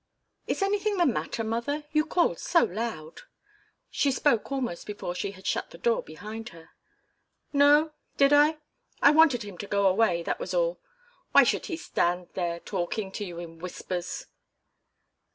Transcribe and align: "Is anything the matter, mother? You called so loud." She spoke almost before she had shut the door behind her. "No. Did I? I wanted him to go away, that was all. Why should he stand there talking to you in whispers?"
"Is 0.47 0.63
anything 0.63 0.97
the 0.97 1.05
matter, 1.05 1.43
mother? 1.43 1.83
You 1.91 2.07
called 2.07 2.39
so 2.39 2.63
loud." 2.63 3.21
She 3.91 4.09
spoke 4.11 4.51
almost 4.51 4.87
before 4.87 5.13
she 5.13 5.29
had 5.33 5.45
shut 5.45 5.69
the 5.69 5.77
door 5.77 6.01
behind 6.01 6.49
her. 6.49 6.71
"No. 7.53 7.91
Did 8.17 8.33
I? 8.33 8.57
I 9.03 9.11
wanted 9.11 9.43
him 9.43 9.59
to 9.59 9.67
go 9.67 9.85
away, 9.85 10.23
that 10.23 10.39
was 10.39 10.55
all. 10.55 10.79
Why 11.33 11.43
should 11.43 11.67
he 11.67 11.77
stand 11.77 12.29
there 12.33 12.59
talking 12.61 13.11
to 13.11 13.23
you 13.23 13.37
in 13.37 13.59
whispers?" 13.59 14.25